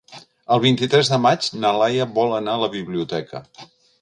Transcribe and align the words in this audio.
El 0.53 0.61
vint-i-tres 0.63 1.11
de 1.15 1.19
maig 1.25 1.49
na 1.65 1.75
Laia 1.83 2.09
vol 2.17 2.35
anar 2.39 2.57
a 2.59 2.63
la 2.65 2.71
biblioteca. 2.79 3.45